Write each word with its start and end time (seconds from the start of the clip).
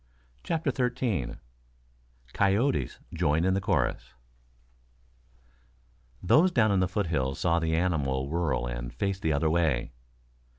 CHAPTER 0.41 0.71
XIII 0.75 1.35
COYOTES 2.33 2.97
JOIN 3.13 3.45
IN 3.45 3.53
THE 3.53 3.61
CHORUS 3.61 4.15
Those 6.23 6.51
down 6.51 6.71
in 6.71 6.79
the 6.79 6.87
foothills 6.87 7.37
saw 7.37 7.59
the 7.59 7.75
animal 7.75 8.27
whirl 8.27 8.65
and 8.65 8.91
face 8.91 9.19
the 9.19 9.31
other 9.31 9.51
way. 9.51 9.91